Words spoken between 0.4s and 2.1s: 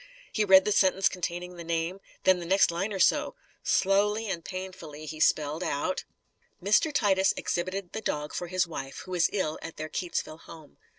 read the sentence containing the name,